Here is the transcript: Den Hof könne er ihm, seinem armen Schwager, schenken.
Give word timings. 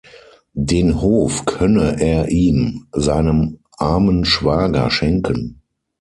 Den 0.55 0.99
Hof 0.99 1.45
könne 1.45 1.99
er 2.01 2.29
ihm, 2.29 2.87
seinem 2.91 3.59
armen 3.77 4.25
Schwager, 4.25 4.89
schenken. 4.89 5.61